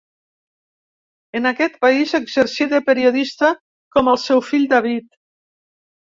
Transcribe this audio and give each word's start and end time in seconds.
En 1.39 1.49
aquest 1.49 1.75
país 1.85 2.13
exercí 2.21 2.67
de 2.73 2.81
periodista 2.89 3.53
com 3.99 4.11
el 4.17 4.19
seu 4.25 4.43
fill 4.51 4.67
David. 4.75 5.15